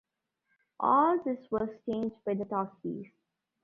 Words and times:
All 0.79 1.19
this 1.21 1.37
was 1.51 1.69
changed 1.85 2.15
by 2.25 2.33
the 2.33 2.45
talkies. 2.45 3.05